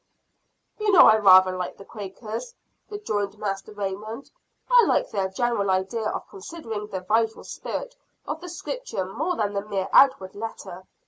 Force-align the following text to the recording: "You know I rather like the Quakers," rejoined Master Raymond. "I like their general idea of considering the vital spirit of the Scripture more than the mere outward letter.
"You 0.79 0.91
know 0.91 1.01
I 1.05 1.17
rather 1.19 1.55
like 1.55 1.77
the 1.77 1.85
Quakers," 1.85 2.55
rejoined 2.89 3.37
Master 3.37 3.71
Raymond. 3.71 4.31
"I 4.67 4.83
like 4.85 5.11
their 5.11 5.29
general 5.29 5.69
idea 5.69 6.07
of 6.09 6.27
considering 6.27 6.87
the 6.87 7.01
vital 7.01 7.43
spirit 7.43 7.95
of 8.25 8.41
the 8.41 8.49
Scripture 8.49 9.05
more 9.05 9.35
than 9.35 9.53
the 9.53 9.61
mere 9.63 9.89
outward 9.93 10.33
letter. 10.33 10.87